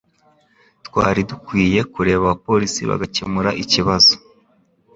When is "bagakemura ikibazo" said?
2.89-4.13